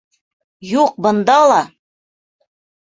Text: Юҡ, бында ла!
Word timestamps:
Юҡ, 0.69 0.97
бында 1.07 1.37
ла! 1.53 1.61